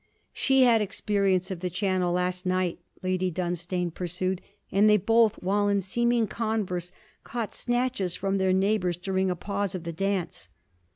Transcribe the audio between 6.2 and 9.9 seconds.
converse, caught snatches from their neighbours, during a pause of